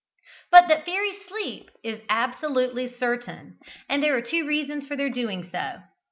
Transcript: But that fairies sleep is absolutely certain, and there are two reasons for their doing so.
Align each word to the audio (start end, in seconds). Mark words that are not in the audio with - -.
But 0.49 0.67
that 0.67 0.83
fairies 0.83 1.19
sleep 1.27 1.69
is 1.83 2.01
absolutely 2.09 2.91
certain, 2.91 3.59
and 3.87 4.01
there 4.01 4.15
are 4.17 4.21
two 4.23 4.47
reasons 4.47 4.87
for 4.87 4.95
their 4.97 5.11
doing 5.11 5.47
so. 5.51 5.83